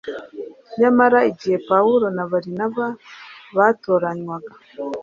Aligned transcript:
Nyamara 0.79 1.19
igihe 1.31 1.57
Pawulo 1.69 2.05
na 2.15 2.23
Barinaba 2.31 2.85
batoranywaga, 3.55 4.53